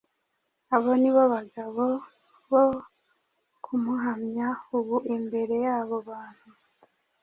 abo 0.75 0.91
ni 1.01 1.09
bo 1.13 1.23
bagabo 1.33 1.85
bo 2.51 2.65
kumuhamya 3.63 4.47
ubu 4.77 4.95
imbere 5.15 5.53
y’abo 5.65 5.95
bantu 6.09 6.47